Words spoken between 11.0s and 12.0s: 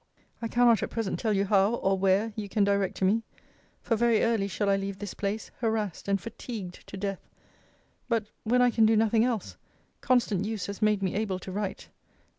me able to write.